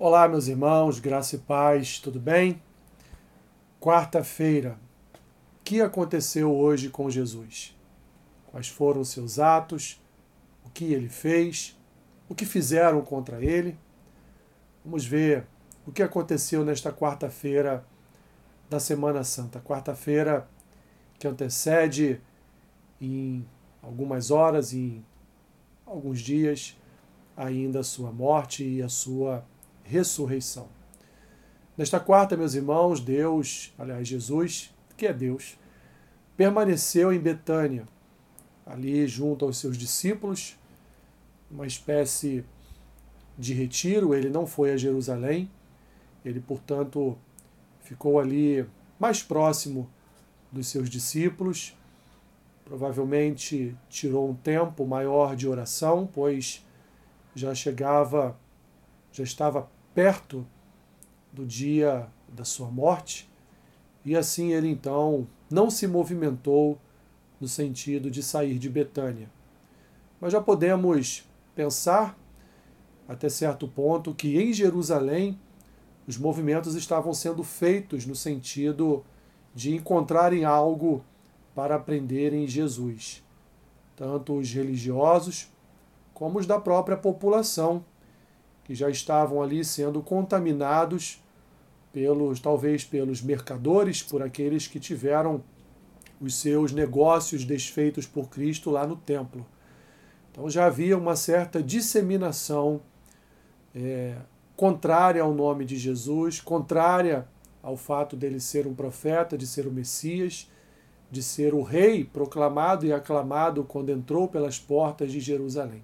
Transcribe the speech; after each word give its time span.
Olá, 0.00 0.28
meus 0.28 0.46
irmãos, 0.46 1.00
graça 1.00 1.34
e 1.34 1.40
paz, 1.40 1.98
tudo 1.98 2.20
bem? 2.20 2.62
Quarta-feira. 3.80 4.78
O 5.58 5.64
que 5.64 5.80
aconteceu 5.80 6.54
hoje 6.54 6.88
com 6.88 7.10
Jesus? 7.10 7.76
Quais 8.46 8.68
foram 8.68 9.00
os 9.00 9.08
seus 9.08 9.40
atos? 9.40 10.00
O 10.64 10.70
que 10.70 10.92
ele 10.92 11.08
fez? 11.08 11.76
O 12.28 12.34
que 12.36 12.46
fizeram 12.46 13.02
contra 13.02 13.44
ele? 13.44 13.76
Vamos 14.84 15.04
ver 15.04 15.44
o 15.84 15.90
que 15.90 16.00
aconteceu 16.00 16.64
nesta 16.64 16.92
quarta-feira 16.92 17.84
da 18.70 18.78
Semana 18.78 19.24
Santa. 19.24 19.58
Quarta-feira 19.58 20.48
que 21.18 21.26
antecede 21.26 22.20
em 23.00 23.44
algumas 23.82 24.30
horas, 24.30 24.72
em 24.72 25.04
alguns 25.84 26.20
dias, 26.20 26.78
ainda 27.36 27.80
a 27.80 27.84
sua 27.84 28.12
morte 28.12 28.62
e 28.62 28.80
a 28.80 28.88
sua 28.88 29.44
ressurreição. 29.88 30.68
Nesta 31.76 31.98
quarta, 31.98 32.36
meus 32.36 32.54
irmãos, 32.54 33.00
Deus, 33.00 33.72
aliás, 33.78 34.06
Jesus, 34.06 34.74
que 34.96 35.06
é 35.06 35.12
Deus, 35.12 35.56
permaneceu 36.36 37.12
em 37.12 37.18
Betânia, 37.18 37.86
ali 38.66 39.06
junto 39.06 39.44
aos 39.44 39.58
seus 39.58 39.78
discípulos, 39.78 40.58
uma 41.50 41.66
espécie 41.66 42.44
de 43.38 43.54
retiro. 43.54 44.14
Ele 44.14 44.28
não 44.28 44.46
foi 44.46 44.72
a 44.72 44.76
Jerusalém, 44.76 45.50
ele, 46.24 46.40
portanto, 46.40 47.16
ficou 47.80 48.18
ali 48.18 48.66
mais 48.98 49.22
próximo 49.22 49.88
dos 50.50 50.66
seus 50.68 50.90
discípulos. 50.90 51.76
Provavelmente 52.64 53.74
tirou 53.88 54.28
um 54.28 54.34
tempo 54.34 54.86
maior 54.86 55.34
de 55.34 55.48
oração, 55.48 56.06
pois 56.12 56.66
já 57.34 57.54
chegava, 57.54 58.36
já 59.12 59.24
estava 59.24 59.70
perto 59.98 60.46
do 61.32 61.44
dia 61.44 62.06
da 62.28 62.44
sua 62.44 62.70
morte, 62.70 63.28
e 64.04 64.16
assim 64.16 64.52
ele 64.52 64.68
então 64.68 65.26
não 65.50 65.68
se 65.72 65.88
movimentou 65.88 66.78
no 67.40 67.48
sentido 67.48 68.08
de 68.08 68.22
sair 68.22 68.60
de 68.60 68.70
Betânia. 68.70 69.28
Mas 70.20 70.32
já 70.32 70.40
podemos 70.40 71.28
pensar, 71.52 72.16
até 73.08 73.28
certo 73.28 73.66
ponto, 73.66 74.14
que 74.14 74.40
em 74.40 74.52
Jerusalém 74.52 75.36
os 76.06 76.16
movimentos 76.16 76.76
estavam 76.76 77.12
sendo 77.12 77.42
feitos 77.42 78.06
no 78.06 78.14
sentido 78.14 79.04
de 79.52 79.74
encontrarem 79.74 80.44
algo 80.44 81.04
para 81.56 81.74
aprenderem 81.74 82.44
em 82.44 82.46
Jesus. 82.46 83.24
Tanto 83.96 84.38
os 84.38 84.48
religiosos 84.48 85.52
como 86.14 86.38
os 86.38 86.46
da 86.46 86.60
própria 86.60 86.96
população 86.96 87.84
que 88.68 88.74
já 88.74 88.90
estavam 88.90 89.42
ali 89.42 89.64
sendo 89.64 90.02
contaminados 90.02 91.24
pelos 91.90 92.38
talvez 92.38 92.84
pelos 92.84 93.22
mercadores, 93.22 94.02
por 94.02 94.22
aqueles 94.22 94.66
que 94.66 94.78
tiveram 94.78 95.42
os 96.20 96.34
seus 96.34 96.70
negócios 96.70 97.46
desfeitos 97.46 98.06
por 98.06 98.28
Cristo 98.28 98.70
lá 98.70 98.86
no 98.86 98.94
templo. 98.94 99.46
Então 100.30 100.50
já 100.50 100.66
havia 100.66 100.98
uma 100.98 101.16
certa 101.16 101.62
disseminação 101.62 102.82
é, 103.74 104.16
contrária 104.54 105.22
ao 105.22 105.32
nome 105.32 105.64
de 105.64 105.78
Jesus, 105.78 106.38
contrária 106.38 107.26
ao 107.62 107.74
fato 107.74 108.16
dele 108.16 108.38
ser 108.38 108.66
um 108.66 108.74
profeta, 108.74 109.38
de 109.38 109.46
ser 109.46 109.66
o 109.66 109.72
Messias, 109.72 110.50
de 111.10 111.22
ser 111.22 111.54
o 111.54 111.62
rei 111.62 112.04
proclamado 112.04 112.84
e 112.84 112.92
aclamado 112.92 113.64
quando 113.64 113.88
entrou 113.88 114.28
pelas 114.28 114.58
portas 114.58 115.10
de 115.10 115.20
Jerusalém. 115.20 115.82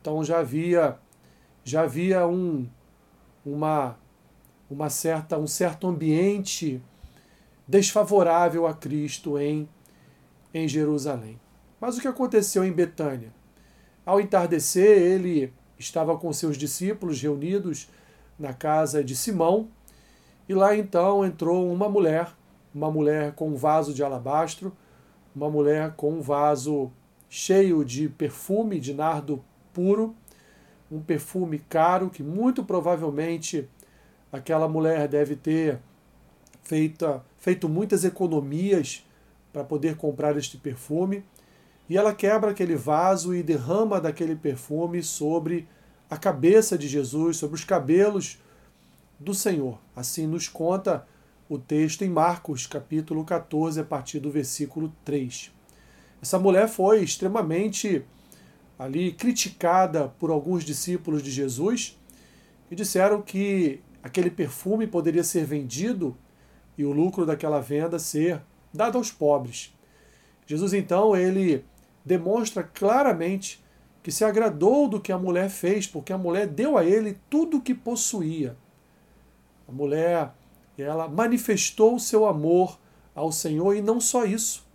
Então 0.00 0.24
já 0.24 0.40
havia 0.40 0.98
já 1.68 1.82
havia 1.82 2.26
um, 2.26 2.66
uma, 3.44 3.96
uma 4.70 4.88
certa, 4.88 5.38
um 5.38 5.46
certo 5.46 5.86
ambiente 5.86 6.82
desfavorável 7.66 8.66
a 8.66 8.72
Cristo 8.72 9.38
em, 9.38 9.68
em 10.54 10.66
Jerusalém. 10.66 11.38
Mas 11.78 11.98
o 11.98 12.00
que 12.00 12.08
aconteceu 12.08 12.64
em 12.64 12.72
Betânia? 12.72 13.32
Ao 14.04 14.18
entardecer, 14.18 14.98
ele 14.98 15.52
estava 15.78 16.16
com 16.16 16.32
seus 16.32 16.56
discípulos 16.56 17.20
reunidos 17.20 17.88
na 18.38 18.54
casa 18.54 19.04
de 19.04 19.14
Simão, 19.14 19.68
e 20.48 20.54
lá 20.54 20.74
então 20.74 21.22
entrou 21.22 21.70
uma 21.70 21.88
mulher, 21.88 22.32
uma 22.74 22.90
mulher 22.90 23.32
com 23.34 23.50
um 23.50 23.56
vaso 23.56 23.92
de 23.92 24.02
alabastro, 24.02 24.74
uma 25.36 25.50
mulher 25.50 25.92
com 25.96 26.14
um 26.14 26.22
vaso 26.22 26.90
cheio 27.28 27.84
de 27.84 28.08
perfume 28.08 28.80
de 28.80 28.94
nardo 28.94 29.44
puro, 29.74 30.16
um 30.90 31.00
perfume 31.00 31.58
caro 31.68 32.10
que 32.10 32.22
muito 32.22 32.64
provavelmente 32.64 33.68
aquela 34.32 34.68
mulher 34.68 35.08
deve 35.08 35.36
ter 35.36 35.78
feito, 36.62 37.20
feito 37.38 37.68
muitas 37.68 38.04
economias 38.04 39.06
para 39.52 39.64
poder 39.64 39.96
comprar 39.96 40.36
este 40.36 40.56
perfume. 40.56 41.24
E 41.88 41.96
ela 41.96 42.14
quebra 42.14 42.50
aquele 42.50 42.76
vaso 42.76 43.34
e 43.34 43.42
derrama 43.42 44.00
daquele 44.00 44.36
perfume 44.36 45.02
sobre 45.02 45.66
a 46.10 46.16
cabeça 46.16 46.76
de 46.76 46.86
Jesus, 46.86 47.38
sobre 47.38 47.56
os 47.56 47.64
cabelos 47.64 48.38
do 49.18 49.34
Senhor. 49.34 49.78
Assim 49.96 50.26
nos 50.26 50.48
conta 50.48 51.06
o 51.48 51.58
texto 51.58 52.02
em 52.02 52.10
Marcos, 52.10 52.66
capítulo 52.66 53.24
14, 53.24 53.80
a 53.80 53.84
partir 53.84 54.20
do 54.20 54.30
versículo 54.30 54.92
3. 55.04 55.50
Essa 56.20 56.38
mulher 56.38 56.68
foi 56.68 57.02
extremamente 57.02 58.04
ali 58.78 59.12
criticada 59.12 60.08
por 60.18 60.30
alguns 60.30 60.64
discípulos 60.64 61.22
de 61.22 61.30
Jesus 61.30 61.98
e 62.70 62.76
disseram 62.76 63.20
que 63.20 63.80
aquele 64.02 64.30
perfume 64.30 64.86
poderia 64.86 65.24
ser 65.24 65.44
vendido 65.44 66.16
e 66.76 66.84
o 66.84 66.92
lucro 66.92 67.26
daquela 67.26 67.60
venda 67.60 67.98
ser 67.98 68.40
dado 68.72 68.96
aos 68.96 69.10
pobres. 69.10 69.74
Jesus 70.46 70.72
então 70.72 71.16
ele 71.16 71.64
demonstra 72.04 72.62
claramente 72.62 73.62
que 74.02 74.12
se 74.12 74.24
agradou 74.24 74.88
do 74.88 75.00
que 75.00 75.12
a 75.12 75.18
mulher 75.18 75.50
fez, 75.50 75.86
porque 75.86 76.12
a 76.12 76.18
mulher 76.18 76.46
deu 76.46 76.78
a 76.78 76.84
ele 76.84 77.18
tudo 77.28 77.58
o 77.58 77.60
que 77.60 77.74
possuía. 77.74 78.56
A 79.68 79.72
mulher, 79.72 80.32
ela 80.78 81.08
manifestou 81.08 81.96
o 81.96 82.00
seu 82.00 82.24
amor 82.24 82.78
ao 83.14 83.30
Senhor 83.32 83.74
e 83.74 83.82
não 83.82 84.00
só 84.00 84.24
isso. 84.24 84.66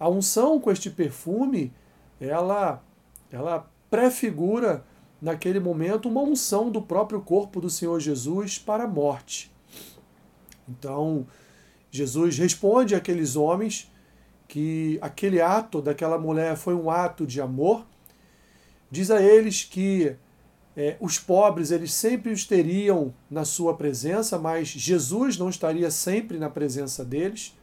A 0.00 0.08
unção 0.08 0.58
com 0.58 0.72
este 0.72 0.90
perfume, 0.90 1.72
ela 2.18 2.82
ela 3.32 3.68
prefigura 3.90 4.84
naquele 5.20 5.58
momento 5.58 6.08
uma 6.08 6.20
unção 6.20 6.70
do 6.70 6.82
próprio 6.82 7.20
corpo 7.20 7.60
do 7.60 7.70
Senhor 7.70 7.98
Jesus 8.00 8.58
para 8.58 8.84
a 8.84 8.88
morte. 8.88 9.50
Então, 10.68 11.26
Jesus 11.90 12.38
responde 12.38 12.94
àqueles 12.94 13.36
homens 13.36 13.90
que 14.48 14.98
aquele 15.00 15.40
ato 15.40 15.80
daquela 15.80 16.18
mulher 16.18 16.56
foi 16.56 16.74
um 16.74 16.90
ato 16.90 17.26
de 17.26 17.40
amor. 17.40 17.86
Diz 18.90 19.10
a 19.10 19.22
eles 19.22 19.64
que 19.64 20.14
é, 20.76 20.96
os 21.00 21.18
pobres 21.18 21.70
eles 21.70 21.92
sempre 21.92 22.32
os 22.32 22.44
teriam 22.44 23.14
na 23.30 23.44
sua 23.44 23.74
presença, 23.74 24.38
mas 24.38 24.68
Jesus 24.68 25.38
não 25.38 25.48
estaria 25.48 25.90
sempre 25.90 26.38
na 26.38 26.50
presença 26.50 27.04
deles. 27.04 27.56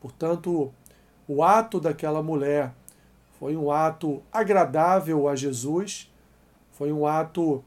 Portanto, 0.00 0.72
o 1.26 1.42
ato 1.42 1.80
daquela 1.80 2.22
mulher 2.22 2.74
foi 3.42 3.56
um 3.56 3.72
ato 3.72 4.22
agradável 4.30 5.28
a 5.28 5.34
Jesus, 5.34 6.08
foi 6.70 6.92
um 6.92 7.04
ato 7.04 7.64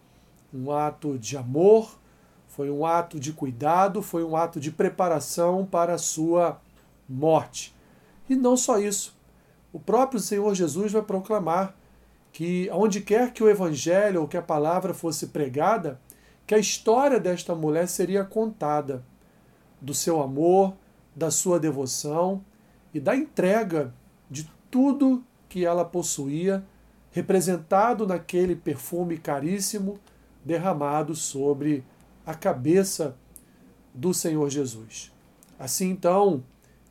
um 0.54 0.72
ato 0.72 1.20
de 1.20 1.36
amor, 1.36 2.00
foi 2.48 2.70
um 2.70 2.86
ato 2.86 3.20
de 3.20 3.34
cuidado, 3.34 4.02
foi 4.02 4.24
um 4.24 4.38
ato 4.38 4.58
de 4.58 4.72
preparação 4.72 5.66
para 5.66 5.96
a 5.96 5.98
sua 5.98 6.62
morte. 7.10 7.76
E 8.30 8.38
não 8.38 8.56
só 8.56 8.80
isso. 8.80 9.18
O 9.74 9.78
próprio 9.78 10.18
Senhor 10.18 10.56
Jesus 10.56 10.94
vai 10.94 11.02
proclamar 11.02 11.76
que 12.32 12.70
onde 12.72 13.02
quer 13.02 13.34
que 13.34 13.44
o 13.44 13.50
evangelho 13.50 14.22
ou 14.22 14.30
que 14.30 14.38
a 14.38 14.42
palavra 14.42 14.94
fosse 14.94 15.28
pregada, 15.28 16.00
que 16.48 16.56
a 16.56 16.58
história 16.58 17.20
desta 17.20 17.54
mulher 17.54 17.90
seria 17.90 18.24
contada 18.24 19.04
do 19.82 19.94
seu 19.94 20.24
amor, 20.24 20.74
da 21.14 21.30
sua 21.30 21.60
devoção 21.60 22.42
e 22.94 23.00
da 23.02 23.14
entrega 23.14 23.94
de 24.32 24.50
tudo 24.72 25.22
que 25.48 25.66
ela 25.66 25.86
possuía, 25.86 26.64
representado 27.12 28.06
naquele 28.06 28.56
perfume 28.56 29.18
caríssimo 29.18 30.00
derramado 30.44 31.16
sobre 31.16 31.84
a 32.26 32.34
cabeça 32.34 33.16
do 33.94 34.14
Senhor 34.14 34.50
Jesus. 34.50 35.12
Assim 35.58 35.90
então, 35.90 36.44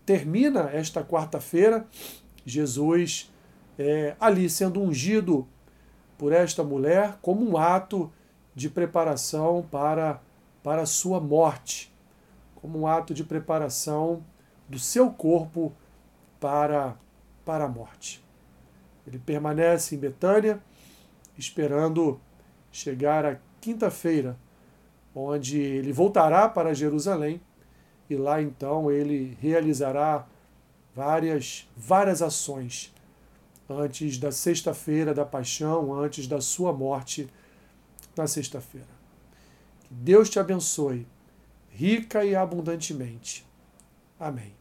termina 0.06 0.70
esta 0.72 1.04
quarta-feira, 1.04 1.86
Jesus 2.44 3.30
é, 3.78 4.16
ali 4.18 4.48
sendo 4.48 4.80
ungido 4.80 5.46
por 6.16 6.32
esta 6.32 6.64
mulher 6.64 7.18
como 7.20 7.48
um 7.48 7.56
ato 7.56 8.10
de 8.54 8.70
preparação 8.70 9.66
para, 9.70 10.20
para 10.62 10.82
a 10.82 10.86
sua 10.86 11.20
morte, 11.20 11.92
como 12.54 12.80
um 12.80 12.86
ato 12.86 13.12
de 13.12 13.24
preparação 13.24 14.24
do 14.68 14.78
seu 14.78 15.10
corpo 15.10 15.72
para, 16.40 16.96
para 17.44 17.64
a 17.64 17.68
morte. 17.68 18.23
Ele 19.06 19.18
permanece 19.18 19.94
em 19.94 19.98
Betânia, 19.98 20.60
esperando 21.36 22.20
chegar 22.70 23.24
a 23.24 23.38
quinta-feira 23.60 24.36
onde 25.14 25.60
ele 25.60 25.92
voltará 25.92 26.48
para 26.48 26.74
Jerusalém 26.74 27.40
e 28.10 28.16
lá 28.16 28.42
então 28.42 28.90
ele 28.90 29.36
realizará 29.40 30.26
várias 30.94 31.68
várias 31.76 32.20
ações 32.20 32.92
antes 33.68 34.18
da 34.18 34.30
sexta-feira 34.30 35.14
da 35.14 35.24
paixão, 35.24 35.94
antes 35.94 36.26
da 36.26 36.40
sua 36.40 36.72
morte 36.72 37.28
na 38.16 38.26
sexta-feira. 38.26 38.86
Que 39.84 39.94
Deus 39.94 40.28
te 40.28 40.38
abençoe 40.38 41.06
rica 41.70 42.24
e 42.24 42.36
abundantemente. 42.36 43.44
Amém. 44.18 44.54